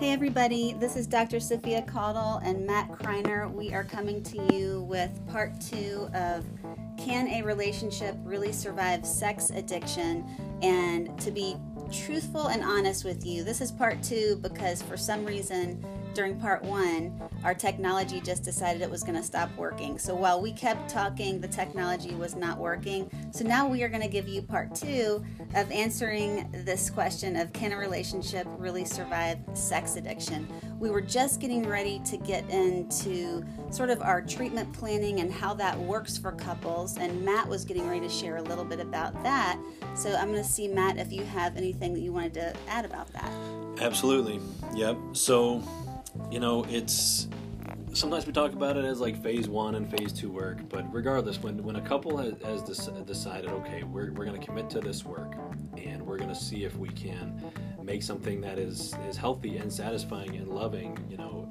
Hey 0.00 0.12
everybody, 0.12 0.72
this 0.72 0.96
is 0.96 1.06
Dr. 1.06 1.40
Sophia 1.40 1.82
Caudle 1.82 2.40
and 2.42 2.66
Matt 2.66 2.90
Kreiner. 2.90 3.52
We 3.52 3.74
are 3.74 3.84
coming 3.84 4.22
to 4.22 4.54
you 4.54 4.80
with 4.88 5.10
part 5.28 5.60
two 5.60 6.08
of 6.14 6.46
Can 6.96 7.28
a 7.28 7.42
Relationship 7.42 8.16
Really 8.24 8.50
Survive 8.50 9.04
Sex 9.04 9.50
Addiction? 9.50 10.24
And 10.62 11.18
to 11.20 11.30
be 11.30 11.54
truthful 11.92 12.46
and 12.46 12.64
honest 12.64 13.04
with 13.04 13.26
you, 13.26 13.44
this 13.44 13.60
is 13.60 13.70
part 13.70 14.02
two 14.02 14.36
because 14.40 14.80
for 14.80 14.96
some 14.96 15.22
reason 15.22 15.84
during 16.14 16.38
part 16.38 16.62
one, 16.62 17.20
our 17.44 17.54
technology 17.54 18.20
just 18.20 18.42
decided 18.42 18.82
it 18.82 18.90
was 18.90 19.02
going 19.02 19.14
to 19.14 19.22
stop 19.22 19.48
working. 19.56 19.98
So 19.98 20.14
while 20.14 20.40
we 20.40 20.52
kept 20.52 20.90
talking, 20.90 21.40
the 21.40 21.48
technology 21.48 22.14
was 22.14 22.36
not 22.36 22.58
working. 22.58 23.10
So 23.32 23.44
now 23.44 23.66
we 23.66 23.82
are 23.82 23.88
going 23.88 24.02
to 24.02 24.08
give 24.08 24.28
you 24.28 24.42
part 24.42 24.74
two 24.74 25.24
of 25.54 25.70
answering 25.70 26.50
this 26.64 26.90
question 26.90 27.36
of 27.36 27.52
can 27.52 27.72
a 27.72 27.76
relationship 27.76 28.46
really 28.58 28.84
survive 28.84 29.38
sex 29.54 29.96
addiction? 29.96 30.48
We 30.78 30.90
were 30.90 31.00
just 31.00 31.40
getting 31.40 31.68
ready 31.68 32.00
to 32.06 32.16
get 32.16 32.48
into 32.50 33.44
sort 33.70 33.90
of 33.90 34.02
our 34.02 34.22
treatment 34.22 34.72
planning 34.72 35.20
and 35.20 35.32
how 35.32 35.54
that 35.54 35.78
works 35.78 36.18
for 36.18 36.32
couples, 36.32 36.96
and 36.96 37.24
Matt 37.24 37.48
was 37.48 37.64
getting 37.64 37.88
ready 37.88 38.00
to 38.00 38.08
share 38.08 38.36
a 38.38 38.42
little 38.42 38.64
bit 38.64 38.80
about 38.80 39.22
that. 39.22 39.58
So 39.94 40.14
I'm 40.14 40.30
going 40.30 40.42
to 40.42 40.48
see, 40.48 40.68
Matt, 40.68 40.98
if 40.98 41.12
you 41.12 41.24
have 41.24 41.56
anything 41.56 41.94
that 41.94 42.00
you 42.00 42.12
wanted 42.12 42.34
to 42.34 42.54
add 42.68 42.84
about 42.84 43.12
that. 43.12 43.30
Absolutely. 43.80 44.40
Yep. 44.74 44.96
So 45.12 45.62
you 46.30 46.38
know, 46.38 46.64
it's 46.68 47.28
sometimes 47.92 48.26
we 48.26 48.32
talk 48.32 48.52
about 48.52 48.76
it 48.76 48.84
as 48.84 49.00
like 49.00 49.20
phase 49.22 49.48
one 49.48 49.74
and 49.74 49.90
phase 49.90 50.12
two 50.12 50.30
work, 50.30 50.58
but 50.68 50.92
regardless, 50.92 51.42
when, 51.42 51.62
when 51.62 51.76
a 51.76 51.80
couple 51.80 52.16
has, 52.16 52.34
has 52.44 52.62
decided, 53.02 53.50
okay, 53.50 53.82
we're, 53.82 54.12
we're 54.12 54.24
going 54.24 54.38
to 54.38 54.44
commit 54.44 54.70
to 54.70 54.80
this 54.80 55.04
work 55.04 55.34
and 55.76 56.00
we're 56.00 56.16
going 56.16 56.28
to 56.28 56.40
see 56.40 56.64
if 56.64 56.76
we 56.76 56.88
can 56.90 57.42
make 57.82 58.02
something 58.02 58.40
that 58.40 58.58
is, 58.58 58.94
is 59.08 59.16
healthy 59.16 59.56
and 59.56 59.72
satisfying 59.72 60.36
and 60.36 60.48
loving, 60.48 60.96
you 61.10 61.16
know, 61.16 61.48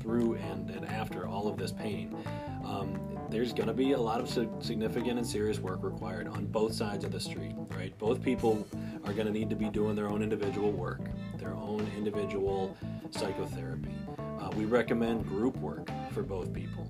through 0.00 0.34
and, 0.34 0.70
and 0.70 0.86
after 0.86 1.26
all 1.26 1.46
of 1.48 1.56
this 1.56 1.72
pain, 1.72 2.16
um, 2.64 2.98
there's 3.30 3.52
going 3.52 3.68
to 3.68 3.74
be 3.74 3.92
a 3.92 4.00
lot 4.00 4.20
of 4.20 4.28
significant 4.64 5.18
and 5.18 5.26
serious 5.26 5.58
work 5.58 5.82
required 5.82 6.26
on 6.28 6.46
both 6.46 6.74
sides 6.74 7.04
of 7.04 7.12
the 7.12 7.20
street, 7.20 7.54
right? 7.76 7.96
Both 7.98 8.22
people 8.22 8.66
are 9.04 9.12
going 9.12 9.26
to 9.26 9.32
need 9.32 9.50
to 9.50 9.56
be 9.56 9.68
doing 9.68 9.94
their 9.94 10.08
own 10.08 10.22
individual 10.22 10.72
work, 10.72 11.00
their 11.36 11.54
own 11.54 11.86
individual 11.96 12.76
psychotherapy. 13.14 13.94
Uh, 14.18 14.50
we 14.56 14.64
recommend 14.64 15.26
group 15.26 15.56
work 15.58 15.90
for 16.12 16.22
both 16.22 16.52
people. 16.52 16.88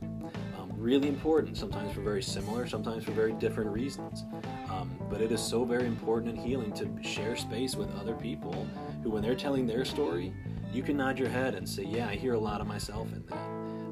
Um, 0.58 0.70
really 0.76 1.08
important, 1.08 1.56
sometimes 1.56 1.92
for 1.92 2.00
very 2.00 2.22
similar, 2.22 2.66
sometimes 2.66 3.04
for 3.04 3.12
very 3.12 3.32
different 3.32 3.70
reasons. 3.70 4.24
Um, 4.70 4.90
but 5.10 5.20
it 5.20 5.32
is 5.32 5.40
so 5.42 5.64
very 5.64 5.86
important 5.86 6.36
and 6.36 6.46
healing 6.46 6.72
to 6.74 6.88
share 7.02 7.36
space 7.36 7.76
with 7.76 7.94
other 7.96 8.14
people 8.14 8.66
who, 9.02 9.10
when 9.10 9.22
they're 9.22 9.34
telling 9.34 9.66
their 9.66 9.84
story, 9.84 10.32
you 10.72 10.82
can 10.82 10.96
nod 10.96 11.18
your 11.18 11.28
head 11.28 11.54
and 11.54 11.68
say, 11.68 11.84
Yeah, 11.84 12.08
I 12.08 12.14
hear 12.14 12.34
a 12.34 12.38
lot 12.38 12.60
of 12.60 12.66
myself 12.66 13.12
in 13.12 13.24
that. 13.26 13.48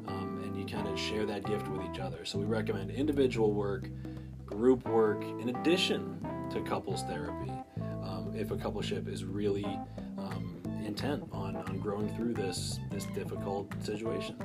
Um, 0.07 0.41
and 0.43 0.57
you 0.57 0.65
kind 0.65 0.87
of 0.87 0.99
share 0.99 1.25
that 1.25 1.45
gift 1.45 1.67
with 1.67 1.81
each 1.89 1.99
other. 1.99 2.23
So 2.25 2.37
we 2.37 2.45
recommend 2.45 2.91
individual 2.91 3.51
work, 3.51 3.89
group 4.45 4.87
work, 4.87 5.23
in 5.23 5.49
addition 5.49 6.19
to 6.51 6.61
couples 6.61 7.03
therapy. 7.03 7.51
Um, 8.03 8.33
if 8.35 8.51
a 8.51 8.55
coupleship 8.55 9.11
is 9.11 9.25
really 9.25 9.65
intent 10.87 11.23
on, 11.31 11.55
on 11.55 11.79
growing 11.79 12.09
through 12.15 12.33
this 12.33 12.79
this 12.89 13.05
difficult 13.05 13.71
situation. 13.83 14.35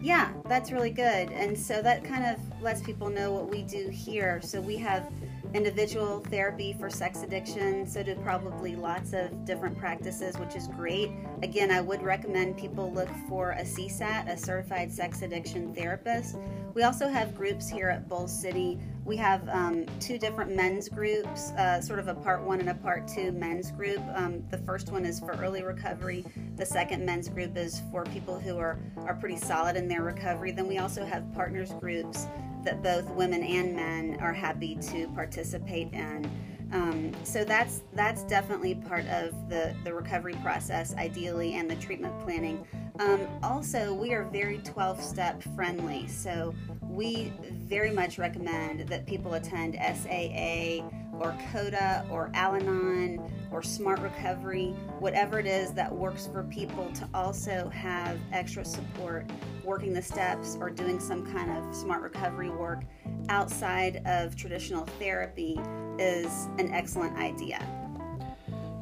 Yeah, 0.00 0.32
that's 0.48 0.72
really 0.72 0.90
good. 0.90 1.30
And 1.30 1.56
so 1.56 1.80
that 1.80 2.02
kind 2.02 2.26
of 2.26 2.38
lets 2.60 2.82
people 2.82 3.08
know 3.08 3.32
what 3.32 3.48
we 3.48 3.62
do 3.62 3.88
here. 3.88 4.40
So 4.42 4.60
we 4.60 4.76
have 4.78 5.08
individual 5.54 6.20
therapy 6.20 6.72
for 6.72 6.90
sex 6.90 7.22
addiction, 7.22 7.86
so 7.86 8.02
do 8.02 8.14
probably 8.16 8.74
lots 8.74 9.12
of 9.12 9.44
different 9.44 9.78
practices, 9.78 10.38
which 10.38 10.56
is 10.56 10.66
great. 10.68 11.12
Again, 11.42 11.70
I 11.70 11.80
would 11.80 12.02
recommend 12.02 12.56
people 12.56 12.90
look 12.92 13.10
for 13.28 13.52
a 13.52 13.62
CSAT, 13.62 14.28
a 14.28 14.36
certified 14.36 14.90
sex 14.90 15.22
addiction 15.22 15.74
therapist. 15.74 16.36
We 16.74 16.82
also 16.82 17.08
have 17.08 17.36
groups 17.36 17.68
here 17.68 17.88
at 17.88 18.08
Bull 18.08 18.26
City. 18.26 18.80
We 19.04 19.16
have 19.16 19.48
um, 19.48 19.86
two 19.98 20.16
different 20.16 20.54
men's 20.54 20.88
groups, 20.88 21.50
uh, 21.52 21.80
sort 21.80 21.98
of 21.98 22.06
a 22.06 22.14
part 22.14 22.42
one 22.42 22.60
and 22.60 22.68
a 22.68 22.74
part 22.74 23.08
two 23.08 23.32
men's 23.32 23.72
group. 23.72 24.00
Um, 24.14 24.44
the 24.50 24.58
first 24.58 24.92
one 24.92 25.04
is 25.04 25.18
for 25.18 25.32
early 25.32 25.62
recovery. 25.64 26.24
The 26.56 26.64
second 26.66 27.04
men's 27.04 27.28
group 27.28 27.56
is 27.56 27.82
for 27.90 28.04
people 28.04 28.38
who 28.38 28.58
are, 28.58 28.78
are 28.98 29.14
pretty 29.14 29.36
solid 29.36 29.76
in 29.76 29.88
their 29.88 30.02
recovery. 30.02 30.52
Then 30.52 30.68
we 30.68 30.78
also 30.78 31.04
have 31.04 31.32
partners 31.34 31.72
groups 31.80 32.28
that 32.64 32.80
both 32.80 33.10
women 33.10 33.42
and 33.42 33.74
men 33.74 34.18
are 34.20 34.32
happy 34.32 34.76
to 34.76 35.08
participate 35.08 35.92
in. 35.92 36.30
Um, 36.72 37.12
so 37.24 37.44
that's 37.44 37.82
that's 37.92 38.22
definitely 38.24 38.74
part 38.74 39.06
of 39.08 39.48
the 39.50 39.74
the 39.84 39.92
recovery 39.92 40.36
process, 40.42 40.94
ideally, 40.94 41.54
and 41.54 41.70
the 41.70 41.76
treatment 41.76 42.18
planning. 42.20 42.66
Um, 42.98 43.26
also, 43.42 43.94
we 43.94 44.12
are 44.12 44.24
very 44.24 44.58
12 44.58 45.02
step 45.02 45.42
friendly, 45.54 46.06
so 46.06 46.54
we 46.82 47.32
very 47.50 47.90
much 47.90 48.18
recommend 48.18 48.80
that 48.88 49.06
people 49.06 49.34
attend 49.34 49.74
SAA 49.74 50.86
or 51.18 51.34
CODA 51.52 52.06
or 52.10 52.30
Al 52.34 52.54
Anon 52.54 53.32
or 53.50 53.62
Smart 53.62 54.00
Recovery, 54.00 54.74
whatever 54.98 55.38
it 55.38 55.46
is 55.46 55.72
that 55.72 55.90
works 55.90 56.26
for 56.26 56.42
people 56.44 56.90
to 56.92 57.08
also 57.14 57.70
have 57.70 58.18
extra 58.32 58.64
support 58.64 59.30
working 59.64 59.92
the 59.92 60.02
steps 60.02 60.56
or 60.60 60.68
doing 60.68 60.98
some 61.00 61.24
kind 61.32 61.50
of 61.50 61.74
smart 61.74 62.02
recovery 62.02 62.50
work 62.50 62.82
outside 63.28 64.02
of 64.06 64.36
traditional 64.36 64.84
therapy 64.98 65.58
is 65.98 66.48
an 66.58 66.72
excellent 66.72 67.16
idea. 67.16 67.64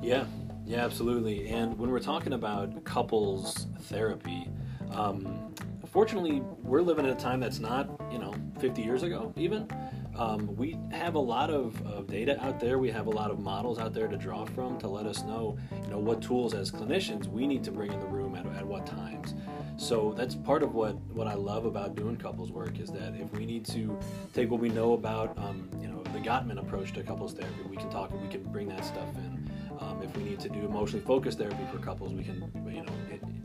Yeah, 0.03 0.25
yeah, 0.71 0.85
absolutely. 0.85 1.49
And 1.49 1.77
when 1.77 1.91
we're 1.91 1.99
talking 1.99 2.33
about 2.33 2.85
couples 2.85 3.67
therapy, 3.81 4.49
um, 4.93 5.53
fortunately, 5.91 6.43
we're 6.63 6.81
living 6.81 7.07
in 7.07 7.11
a 7.11 7.17
time 7.17 7.41
that's 7.41 7.59
not, 7.59 7.91
you 8.13 8.21
know, 8.21 8.33
50 8.61 8.81
years 8.81 9.03
ago 9.03 9.33
even. 9.37 9.69
Um, 10.17 10.55
we 10.55 10.79
have 10.93 11.17
a 11.17 11.21
lot 11.21 11.51
of, 11.51 11.85
of, 11.87 12.07
data 12.07 12.41
out 12.45 12.61
there. 12.61 12.79
We 12.79 12.91
have 12.91 13.07
a 13.07 13.11
lot 13.11 13.31
of 13.31 13.41
models 13.41 13.79
out 13.81 13.95
there 13.95 14.07
to 14.07 14.17
draw 14.17 14.45
from 14.45 14.79
to 14.79 14.89
let 14.89 15.07
us 15.07 15.25
know, 15.25 15.59
you 15.73 15.91
know, 15.91 15.99
what 15.99 16.23
tools 16.23 16.55
as 16.55 16.71
clinicians 16.71 17.27
we 17.27 17.47
need 17.47 17.65
to 17.65 17.73
bring 17.73 17.93
in 17.93 17.99
the 17.99 18.07
room 18.07 18.37
at, 18.37 18.47
at 18.57 18.65
what 18.65 18.87
times. 18.87 19.35
So 19.77 20.15
that's 20.17 20.35
part 20.37 20.63
of 20.63 20.75
what, 20.75 20.95
what 21.13 21.27
I 21.27 21.35
love 21.35 21.65
about 21.65 21.97
doing 21.97 22.17
couples 22.17 22.53
work 22.53 22.79
is 22.79 22.91
that 22.91 23.15
if 23.17 23.33
we 23.33 23.45
need 23.45 23.65
to 23.67 23.99
take 24.35 24.51
what 24.51 24.61
we 24.61 24.69
know 24.69 24.93
about, 24.93 25.37
um, 25.39 25.69
you 25.81 25.89
know, 25.89 26.03
the 26.13 26.19
Gottman 26.19 26.61
approach 26.61 26.93
to 26.93 27.03
couples 27.03 27.33
therapy, 27.33 27.63
we 27.69 27.77
can 27.77 27.91
talk 27.91 28.13
we 28.13 28.29
can 28.29 28.43
bring 28.45 28.69
that 28.69 28.85
stuff 28.85 29.09
in. 29.17 29.50
Um, 29.91 30.03
if 30.03 30.17
we 30.17 30.23
need 30.23 30.41
to 30.41 30.49
do 30.49 30.61
emotionally 30.61 31.05
focused 31.05 31.39
therapy 31.39 31.65
for 31.73 31.79
couples, 31.79 32.13
we 32.13 32.23
can, 32.23 32.51
you 32.73 32.83
know, 32.83 32.93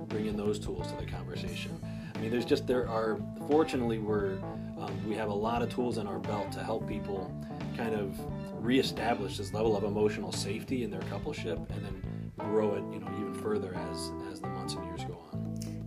bring 0.05 0.27
in 0.27 0.37
those 0.37 0.59
tools 0.59 0.91
to 0.91 0.97
the 0.97 1.09
conversation. 1.09 1.79
I 2.13 2.19
mean, 2.19 2.29
there's 2.29 2.45
just 2.45 2.67
there 2.67 2.87
are 2.87 3.17
fortunately 3.47 3.97
we're 3.97 4.37
um, 4.77 4.91
we 5.07 5.15
have 5.15 5.29
a 5.29 5.33
lot 5.33 5.61
of 5.61 5.69
tools 5.73 5.97
in 5.97 6.07
our 6.07 6.19
belt 6.19 6.51
to 6.53 6.63
help 6.63 6.87
people 6.87 7.33
kind 7.75 7.95
of 7.95 8.15
reestablish 8.63 9.37
this 9.37 9.53
level 9.53 9.75
of 9.75 9.83
emotional 9.83 10.31
safety 10.31 10.83
in 10.83 10.91
their 10.91 11.01
coupleship 11.01 11.57
and 11.71 11.85
then 11.85 12.31
grow 12.37 12.75
it, 12.75 12.83
you 12.93 12.99
know, 12.99 13.09
even 13.19 13.33
further 13.41 13.73
as 13.91 14.11
as 14.31 14.39
the 14.39 14.47
months 14.47 14.75
and 14.75 14.85
years 14.85 15.03
go. 15.05 15.14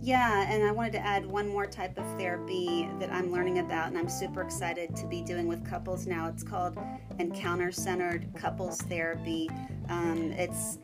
Yeah, 0.01 0.49
and 0.49 0.63
I 0.63 0.71
wanted 0.71 0.93
to 0.93 1.05
add 1.05 1.25
one 1.25 1.49
more 1.49 1.65
type 1.65 1.97
of 1.97 2.05
therapy 2.17 2.89
that 2.99 3.11
I'm 3.11 3.31
learning 3.31 3.59
about, 3.59 3.87
and 3.87 3.97
I'm 3.97 4.07
super 4.07 4.41
excited 4.41 4.95
to 4.95 5.05
be 5.05 5.21
doing 5.21 5.45
with 5.45 5.65
couples 5.69 6.07
now. 6.07 6.27
It's 6.29 6.41
called 6.41 6.77
Encounter 7.19 7.71
Centered 7.71 8.25
Couples 8.33 8.81
Therapy. 8.83 9.49
Um, 9.89 10.31
it's 10.31 10.79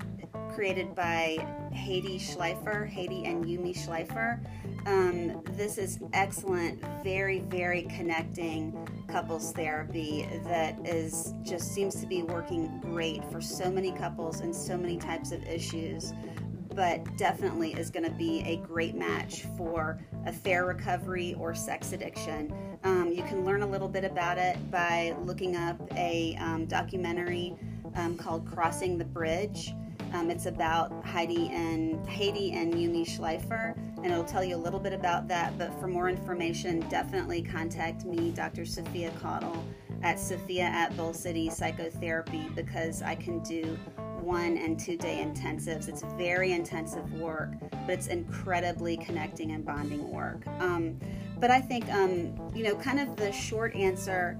created 0.53 0.93
by 0.95 1.37
Heidi 1.73 2.19
Schleifer, 2.19 2.91
Heidi 2.93 3.25
and 3.25 3.45
Yumi 3.45 3.75
Schleifer. 3.75 4.39
Um, 4.85 5.41
this 5.51 5.77
is 5.77 5.99
excellent, 6.11 6.83
very, 7.03 7.39
very 7.39 7.83
connecting 7.83 8.73
couples 9.07 9.53
therapy 9.53 10.27
that 10.43 10.77
is 10.85 11.33
just 11.41 11.73
seems 11.73 12.01
to 12.01 12.05
be 12.07 12.23
working 12.23 12.79
great 12.81 13.23
for 13.31 13.39
so 13.39 13.71
many 13.71 13.91
couples 13.91 14.41
and 14.41 14.53
so 14.53 14.77
many 14.77 14.97
types 14.97 15.31
of 15.31 15.41
issues 15.47 16.13
but 16.75 17.17
definitely 17.17 17.73
is 17.73 17.89
going 17.89 18.05
to 18.05 18.11
be 18.11 18.41
a 18.41 18.57
great 18.57 18.95
match 18.95 19.45
for 19.57 19.99
affair 20.25 20.65
recovery 20.65 21.35
or 21.39 21.55
sex 21.55 21.93
addiction. 21.93 22.53
Um, 22.83 23.11
you 23.11 23.23
can 23.23 23.45
learn 23.45 23.61
a 23.61 23.67
little 23.67 23.87
bit 23.87 24.03
about 24.03 24.37
it 24.37 24.69
by 24.69 25.15
looking 25.23 25.55
up 25.55 25.79
a 25.95 26.35
um, 26.39 26.65
documentary 26.65 27.55
um, 27.95 28.17
called 28.17 28.45
Crossing 28.45 28.97
the 28.97 29.05
Bridge. 29.05 29.73
Um, 30.13 30.29
it's 30.29 30.45
about 30.45 31.03
Heidi 31.05 31.49
and 31.49 32.07
Heidi 32.07 32.51
and 32.53 32.73
Yumi 32.73 33.05
Schleifer, 33.05 33.75
and 33.97 34.05
it'll 34.05 34.23
tell 34.23 34.43
you 34.43 34.55
a 34.55 34.57
little 34.57 34.79
bit 34.79 34.93
about 34.93 35.27
that. 35.29 35.57
But 35.57 35.73
for 35.79 35.87
more 35.87 36.09
information, 36.09 36.81
definitely 36.89 37.41
contact 37.41 38.05
me, 38.05 38.31
Dr. 38.31 38.65
Sophia 38.65 39.11
Caudle, 39.21 39.63
at 40.05 40.19
Sophia 40.19 40.65
at 40.65 40.95
Bull 40.95 41.13
City 41.13 41.49
Psychotherapy, 41.49 42.47
because 42.55 43.01
I 43.01 43.15
can 43.15 43.39
do 43.39 43.77
one 44.21 44.57
and 44.57 44.79
two 44.79 44.97
day 44.97 45.25
intensives. 45.25 45.89
It's 45.89 46.03
very 46.15 46.53
intensive 46.53 47.11
work, 47.13 47.53
but 47.71 47.89
it's 47.89 48.07
incredibly 48.07 48.97
connecting 48.97 49.51
and 49.51 49.65
bonding 49.65 50.09
work. 50.11 50.45
Um, 50.59 50.99
but 51.39 51.49
I 51.49 51.59
think, 51.59 51.91
um, 51.91 52.39
you 52.53 52.63
know, 52.63 52.75
kind 52.75 52.99
of 52.99 53.15
the 53.15 53.31
short 53.31 53.75
answer 53.75 54.39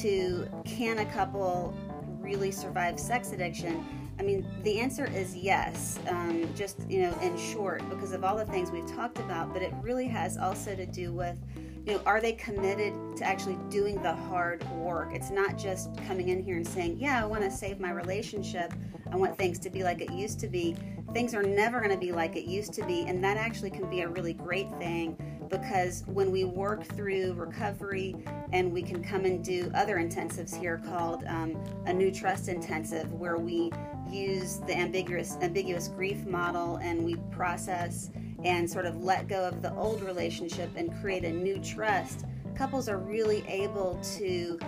to 0.00 0.48
can 0.64 0.98
a 1.00 1.06
couple 1.06 1.74
really 2.18 2.50
survive 2.50 2.98
sex 2.98 3.32
addiction? 3.32 3.84
I 4.18 4.22
mean, 4.22 4.46
the 4.62 4.80
answer 4.80 5.04
is 5.04 5.36
yes, 5.36 5.98
um, 6.08 6.48
just, 6.54 6.88
you 6.88 7.02
know, 7.02 7.18
in 7.20 7.36
short, 7.36 7.86
because 7.90 8.12
of 8.12 8.24
all 8.24 8.36
the 8.36 8.46
things 8.46 8.70
we've 8.70 8.90
talked 8.90 9.18
about, 9.18 9.52
but 9.52 9.60
it 9.60 9.74
really 9.82 10.06
has 10.08 10.38
also 10.38 10.74
to 10.74 10.86
do 10.86 11.12
with, 11.12 11.36
you 11.84 11.94
know, 11.94 12.02
are 12.06 12.20
they 12.20 12.32
committed 12.32 12.94
to 13.16 13.24
actually 13.24 13.58
doing 13.68 14.00
the 14.02 14.14
hard 14.14 14.62
work? 14.70 15.10
It's 15.12 15.30
not 15.30 15.58
just 15.58 15.96
coming 16.06 16.28
in 16.28 16.42
here 16.42 16.56
and 16.56 16.66
saying, 16.66 16.98
yeah, 16.98 17.20
I 17.20 17.26
want 17.26 17.42
to 17.42 17.50
save 17.50 17.80
my 17.80 17.90
relationship. 17.90 18.72
I 19.10 19.16
want 19.16 19.36
things 19.36 19.58
to 19.60 19.70
be 19.70 19.82
like 19.82 20.00
it 20.00 20.12
used 20.12 20.38
to 20.40 20.48
be. 20.48 20.76
Things 21.12 21.34
are 21.34 21.42
never 21.42 21.80
going 21.80 21.90
to 21.90 21.98
be 21.98 22.12
like 22.12 22.36
it 22.36 22.44
used 22.44 22.72
to 22.74 22.86
be, 22.86 23.02
and 23.02 23.22
that 23.24 23.36
actually 23.36 23.70
can 23.70 23.90
be 23.90 24.02
a 24.02 24.08
really 24.08 24.32
great 24.32 24.70
thing 24.78 25.16
because 25.50 26.02
when 26.06 26.30
we 26.30 26.44
work 26.44 26.84
through 26.84 27.34
recovery 27.34 28.16
and 28.52 28.72
we 28.72 28.82
can 28.82 29.04
come 29.04 29.26
and 29.26 29.44
do 29.44 29.70
other 29.74 29.98
intensives 29.98 30.58
here 30.58 30.80
called 30.86 31.24
um, 31.26 31.62
a 31.84 31.92
new 31.92 32.10
trust 32.10 32.48
intensive 32.48 33.12
where 33.12 33.36
we 33.36 33.70
use 34.12 34.58
the 34.66 34.76
ambiguous 34.76 35.36
ambiguous 35.40 35.88
grief 35.88 36.24
model 36.26 36.76
and 36.76 37.04
we 37.04 37.16
process 37.30 38.10
and 38.44 38.68
sort 38.68 38.86
of 38.86 39.02
let 39.02 39.28
go 39.28 39.44
of 39.44 39.62
the 39.62 39.72
old 39.74 40.02
relationship 40.02 40.70
and 40.76 40.92
create 41.00 41.24
a 41.24 41.32
new 41.32 41.58
trust 41.58 42.24
couples 42.54 42.88
are 42.88 42.98
really 42.98 43.44
able 43.48 43.98
to 44.02 44.58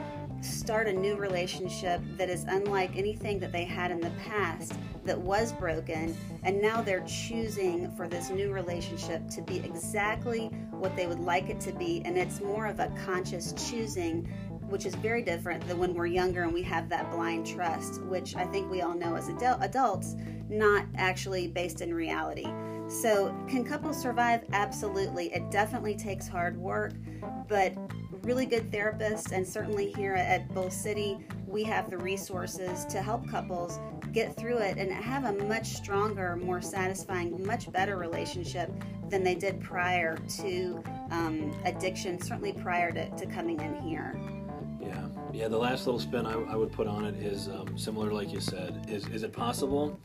start 0.41 0.87
a 0.87 0.93
new 0.93 1.17
relationship 1.17 2.01
that 2.17 2.29
is 2.29 2.45
unlike 2.45 2.97
anything 2.97 3.39
that 3.39 3.51
they 3.51 3.65
had 3.65 3.91
in 3.91 4.01
the 4.01 4.11
past 4.29 4.75
that 5.05 5.19
was 5.19 5.53
broken. 5.53 6.17
And 6.43 6.61
now 6.61 6.83
they're 6.83 7.05
choosing 7.07 7.91
for 7.97 8.09
this 8.09 8.31
new 8.31 8.53
relationship 8.53 9.29
to 9.31 9.43
be 9.43 9.59
exactly 9.59 10.49
what 10.71 10.95
they 10.97 11.07
would 11.07 11.21
like 11.21 11.49
it 11.49 11.61
to 11.61 11.73
be. 11.73 12.03
And 12.05 12.19
it's 12.19 12.41
more 12.41 12.67
of 12.67 12.79
a 12.79 12.93
conscious 13.05 13.55
choosing 13.71 14.29
which 14.69 14.87
is 14.87 14.95
very 14.97 15.23
different 15.23 15.67
than 15.69 15.79
when 15.79 15.95
we're 15.95 16.07
younger 16.07 16.43
and 16.43 16.53
we 16.53 16.63
have 16.63 16.89
that 16.89 17.11
blind 17.11 17.47
trust 17.47 18.03
which 18.05 18.37
i 18.37 18.45
think 18.45 18.71
we 18.71 18.83
all 18.83 18.95
know 18.95 19.15
as 19.15 19.29
adults 19.29 20.17
not 20.49 20.85
actually 20.97 21.49
based 21.49 21.81
in 21.81 21.95
reality. 21.95 22.47
So 22.89 23.35
can 23.49 23.65
couples 23.65 24.01
survive? 24.01 24.45
Absolutely. 24.53 25.33
It 25.33 25.51
definitely 25.51 25.95
takes 25.95 26.29
hard 26.29 26.57
work 26.57 26.93
but 27.49 27.75
really 28.23 28.47
good 28.47 28.71
therapists, 28.71 29.33
and 29.33 29.47
certainly 29.47 29.93
here 29.93 30.15
at 30.15 30.53
Bull 30.55 30.71
City, 30.71 31.19
we 31.47 31.63
have 31.65 31.91
the 31.91 31.99
resources 31.99 32.87
to 32.87 33.03
help 33.03 33.29
couples 33.29 33.79
get 34.13 34.35
through 34.35 34.59
it 34.59 34.79
and 34.79 34.91
have 34.91 35.25
a 35.25 35.45
much 35.45 35.75
stronger, 35.75 36.37
more 36.37 36.63
satisfying, 36.63 37.45
much 37.47 37.71
better 37.71 37.97
relationship 37.99 38.71
than 39.11 39.23
they 39.23 39.35
did 39.35 39.61
prior 39.61 40.17
to 40.39 40.83
um, 41.11 41.55
addiction, 41.67 42.19
certainly 42.19 42.53
prior 42.53 42.93
to, 42.93 43.11
to 43.11 43.27
coming 43.27 43.61
in 43.61 43.75
here. 43.83 44.19
Yeah, 44.85 45.07
yeah. 45.33 45.49
The 45.49 45.59
last 45.59 45.87
little 45.87 46.01
spin 46.01 46.27
I, 46.27 46.33
I 46.33 46.57
would 46.57 46.73
put 46.73 46.87
on 46.87 47.05
it 47.05 47.15
is 47.17 47.49
um, 47.49 47.77
similar, 47.77 48.13
like 48.13 48.33
you 48.33 48.41
said. 48.41 48.87
Is 48.89 49.07
is 49.09 49.23
it 49.23 49.33
possible? 49.33 49.99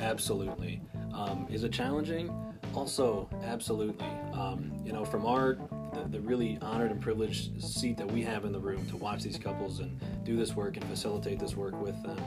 Absolutely. 0.00 0.80
Um, 1.14 1.46
is 1.50 1.64
it 1.64 1.72
challenging? 1.72 2.30
Also, 2.74 3.28
absolutely. 3.44 4.06
Um, 4.34 4.70
you 4.84 4.92
know, 4.92 5.04
from 5.04 5.24
our 5.24 5.56
the, 5.94 6.08
the 6.10 6.20
really 6.20 6.58
honored 6.60 6.90
and 6.90 7.00
privileged 7.00 7.62
seat 7.62 7.96
that 7.96 8.10
we 8.10 8.22
have 8.22 8.44
in 8.44 8.52
the 8.52 8.60
room 8.60 8.86
to 8.88 8.96
watch 8.96 9.22
these 9.22 9.38
couples 9.38 9.80
and 9.80 9.98
do 10.24 10.36
this 10.36 10.54
work 10.54 10.76
and 10.76 10.84
facilitate 10.84 11.38
this 11.38 11.56
work 11.56 11.80
with 11.80 12.00
them. 12.02 12.20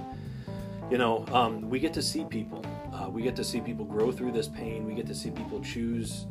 You 0.90 0.98
know, 0.98 1.24
um, 1.32 1.70
we 1.70 1.80
get 1.80 1.94
to 1.94 2.02
see 2.02 2.26
people. 2.26 2.66
Uh, 2.92 3.10
we 3.10 3.22
get 3.22 3.36
to 3.36 3.44
see 3.44 3.62
people 3.62 3.86
grow 3.86 4.12
through 4.12 4.32
this 4.32 4.48
pain. 4.48 4.88
We 4.88 4.96
get 4.96 5.06
to 5.08 5.14
see 5.14 5.30
people 5.30 5.62
choose 5.62 6.26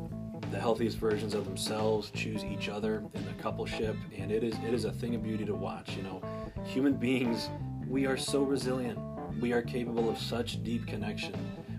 the 0.51 0.59
healthiest 0.59 0.97
versions 0.97 1.33
of 1.33 1.45
themselves, 1.45 2.11
choose 2.11 2.43
each 2.43 2.69
other 2.69 3.03
in 3.13 3.25
the 3.25 3.33
coupleship, 3.33 3.95
and 4.17 4.31
it 4.31 4.43
is 4.43 4.55
it 4.65 4.73
is 4.73 4.85
a 4.85 4.91
thing 4.91 5.15
of 5.15 5.23
beauty 5.23 5.45
to 5.45 5.55
watch. 5.55 5.95
You 5.95 6.03
know, 6.03 6.21
human 6.65 6.93
beings, 6.93 7.49
we 7.87 8.05
are 8.05 8.17
so 8.17 8.43
resilient. 8.43 8.99
We 9.39 9.53
are 9.53 9.61
capable 9.61 10.09
of 10.09 10.17
such 10.17 10.63
deep 10.63 10.87
connection. 10.87 11.33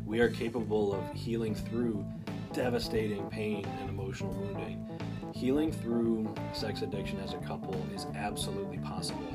We 0.07 0.21
are 0.21 0.29
capable 0.29 0.95
of 0.95 1.13
healing 1.15 1.55
through 1.55 2.05
devastating 2.53 3.29
pain 3.29 3.65
and 3.81 3.91
emotional 3.91 4.33
wounding 4.33 4.87
healing 5.41 5.73
through 5.73 6.33
sex 6.53 6.83
addiction 6.83 7.19
as 7.21 7.33
a 7.33 7.39
couple 7.39 7.75
is 7.95 8.07
absolutely 8.15 8.79
possible. 8.79 9.33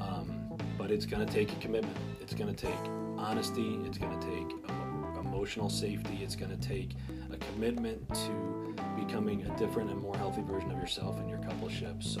Um, 0.00 0.58
but 0.76 0.90
it's 0.90 1.06
going 1.06 1.24
to 1.24 1.32
take 1.32 1.52
a 1.52 1.56
commitment. 1.56 1.96
It's 2.20 2.34
going 2.34 2.52
to 2.52 2.66
take 2.66 2.78
honesty. 3.16 3.78
It's 3.84 3.98
going 3.98 4.18
to 4.18 4.26
take 4.26 4.70
emotional 5.20 5.70
safety. 5.70 6.20
It's 6.22 6.36
going 6.36 6.50
to 6.50 6.68
take 6.68 6.96
a 7.34 7.38
commitment 7.52 8.08
to 8.14 8.74
becoming 8.96 9.42
a 9.42 9.56
different 9.58 9.90
and 9.90 10.00
more 10.00 10.16
healthy 10.16 10.42
version 10.42 10.70
of 10.70 10.78
yourself 10.78 11.18
in 11.20 11.28
your 11.28 11.38
coupleship. 11.38 12.02
So, 12.02 12.20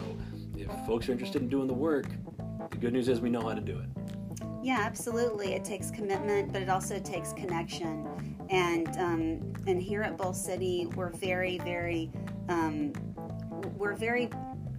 if 0.56 0.68
folks 0.86 1.08
are 1.08 1.12
interested 1.12 1.42
in 1.42 1.48
doing 1.48 1.66
the 1.66 1.74
work, 1.74 2.06
the 2.70 2.76
good 2.76 2.92
news 2.92 3.08
is 3.08 3.20
we 3.20 3.30
know 3.30 3.42
how 3.42 3.54
to 3.54 3.60
do 3.60 3.78
it. 3.78 3.88
Yeah, 4.62 4.80
absolutely. 4.80 5.52
It 5.54 5.64
takes 5.64 5.90
commitment, 5.90 6.52
but 6.52 6.62
it 6.62 6.68
also 6.68 6.98
takes 6.98 7.32
connection. 7.32 8.36
And 8.50 8.88
um, 8.98 9.54
and 9.66 9.80
here 9.80 10.02
at 10.02 10.16
Bull 10.16 10.34
City, 10.34 10.88
we're 10.94 11.10
very, 11.10 11.58
very 11.58 12.10
um, 12.48 12.92
we're 13.76 13.94
very 13.94 14.28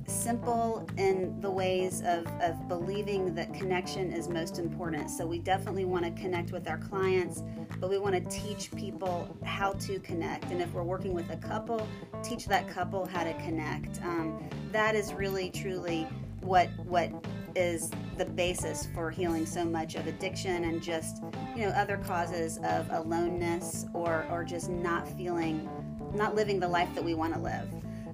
simple 0.07 0.87
in 0.97 1.39
the 1.41 1.49
ways 1.49 2.01
of, 2.01 2.27
of 2.41 2.67
believing 2.67 3.33
that 3.35 3.53
connection 3.53 4.11
is 4.11 4.29
most 4.29 4.59
important. 4.59 5.09
So 5.09 5.25
we 5.25 5.39
definitely 5.39 5.85
want 5.85 6.05
to 6.05 6.21
connect 6.21 6.51
with 6.51 6.67
our 6.67 6.77
clients, 6.77 7.43
but 7.79 7.89
we 7.89 7.97
want 7.97 8.15
to 8.15 8.29
teach 8.29 8.71
people 8.75 9.35
how 9.43 9.73
to 9.73 9.99
connect. 9.99 10.45
And 10.51 10.61
if 10.61 10.71
we're 10.73 10.83
working 10.83 11.13
with 11.13 11.29
a 11.31 11.37
couple, 11.37 11.87
teach 12.23 12.45
that 12.47 12.67
couple 12.67 13.05
how 13.05 13.23
to 13.23 13.33
connect. 13.35 14.01
Um, 14.03 14.47
that 14.71 14.95
is 14.95 15.13
really, 15.13 15.49
truly 15.49 16.07
what 16.41 16.69
what 16.85 17.09
is 17.55 17.89
the 18.17 18.25
basis 18.25 18.87
for 18.93 19.09
healing 19.09 19.45
so 19.45 19.65
much 19.65 19.95
of 19.95 20.05
addiction 20.07 20.65
and 20.65 20.81
just 20.81 21.23
you 21.55 21.65
know 21.65 21.69
other 21.69 21.97
causes 21.97 22.59
of 22.63 22.87
aloneness 22.91 23.85
or 23.93 24.27
or 24.29 24.43
just 24.43 24.69
not 24.69 25.07
feeling 25.17 25.67
not 26.13 26.35
living 26.35 26.59
the 26.59 26.67
life 26.67 26.93
that 26.93 27.03
we 27.03 27.15
want 27.15 27.33
to 27.33 27.39
live 27.39 27.67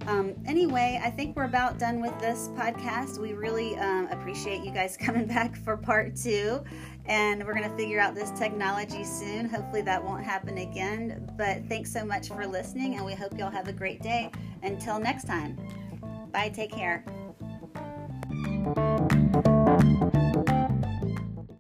um, 0.08 0.34
anyway, 0.46 1.00
I 1.04 1.10
think 1.10 1.36
we're 1.36 1.46
about 1.46 1.78
done 1.80 2.02
with 2.02 2.18
this 2.20 2.50
podcast. 2.56 3.20
We 3.20 3.34
really 3.34 3.78
um, 3.78 4.08
appreciate 4.08 4.64
you 4.64 4.72
guys 4.72 4.98
coming 5.00 5.26
back 5.26 5.56
for 5.56 5.78
part 5.78 6.16
two. 6.16 6.64
And 7.06 7.46
we're 7.46 7.54
going 7.54 7.70
to 7.70 7.76
figure 7.76 8.00
out 8.00 8.14
this 8.14 8.32
technology 8.32 9.04
soon. 9.04 9.50
Hopefully, 9.50 9.82
that 9.82 10.04
won't 10.04 10.24
happen 10.24 10.60
again. 10.60 11.32
But 11.38 11.66
thanks 11.68 11.92
so 11.92 12.06
much 12.06 12.28
for 12.30 12.46
listening, 12.46 12.96
and 12.96 13.06
we 13.06 13.14
hope 13.14 13.38
y'all 13.38 13.50
have 13.52 13.68
a 13.68 13.74
great 13.74 14.02
day. 14.02 14.32
Until 14.64 15.00
next 15.00 15.26
time, 15.26 15.58
bye. 16.32 16.50
Take 16.50 16.72
care. 16.72 17.04